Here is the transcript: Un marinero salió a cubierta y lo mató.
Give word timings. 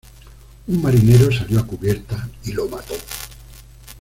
Un 0.67 0.81
marinero 0.81 1.31
salió 1.31 1.59
a 1.59 1.67
cubierta 1.67 2.27
y 2.45 2.53
lo 2.53 2.67
mató. 2.67 2.95